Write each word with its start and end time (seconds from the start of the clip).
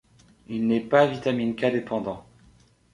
Il 0.47 0.65
n'est 0.65 0.79
pas 0.81 1.05
vitamine 1.05 1.55
K 1.55 1.67
dépendant. 1.71 2.25